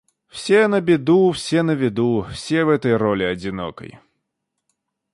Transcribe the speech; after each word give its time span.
Все 0.29 0.67
на 0.67 0.81
беду, 0.81 1.29
все 1.31 1.61
на 1.63 1.75
виду, 1.75 2.25
Все 2.31 2.65
в 2.65 2.69
этой 2.69 2.97
роли 2.97 3.23
одинокой. 3.23 3.99